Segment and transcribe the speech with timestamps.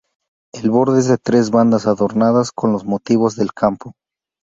[0.51, 3.91] El borde es de tres bandas, adornadas con los motivos del campo.